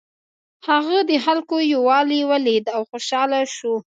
[0.67, 3.73] هغه د خلکو یووالی ولید او خوشحاله شو.